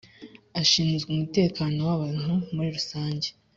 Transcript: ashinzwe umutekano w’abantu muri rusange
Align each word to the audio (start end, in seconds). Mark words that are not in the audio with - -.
ashinzwe 0.61 1.07
umutekano 1.11 1.77
w’abantu 1.89 2.33
muri 2.53 2.69
rusange 2.77 3.27